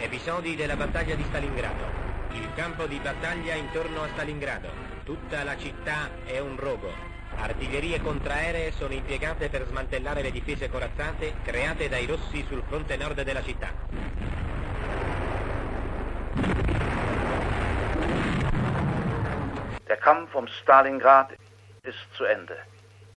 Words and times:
Episodi 0.00 0.54
della 0.54 0.76
battaglia 0.76 1.16
di 1.16 1.24
Stalingrado. 1.24 1.84
Il 2.30 2.48
campo 2.54 2.86
di 2.86 3.00
battaglia 3.00 3.54
intorno 3.54 4.04
a 4.04 4.08
Stalingrado. 4.12 4.70
Tutta 5.02 5.42
la 5.42 5.56
città 5.56 6.08
è 6.24 6.38
un 6.38 6.56
rogo. 6.56 6.92
Artiglierie 7.34 8.00
contraeree 8.00 8.70
sono 8.70 8.92
impiegate 8.92 9.48
per 9.48 9.66
smantellare 9.66 10.22
le 10.22 10.30
difese 10.30 10.70
corazzate 10.70 11.34
create 11.42 11.88
dai 11.88 12.06
rossi 12.06 12.44
sul 12.46 12.62
fronte 12.68 12.96
nord 12.96 13.20
della 13.22 13.42
città. 13.42 13.72
Der 19.84 19.98
Kampf 19.98 20.32
um 20.34 20.46
Stalingrad 20.46 21.36
ist 21.82 22.06
zu 22.12 22.24
Ende. 22.24 22.77